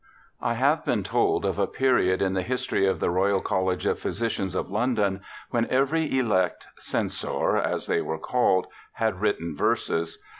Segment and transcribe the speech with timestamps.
[0.41, 3.99] I have been told of a period in the history of the Royal College of
[3.99, 10.17] Physicians of London when every elect (censor), as they were called, had written verses.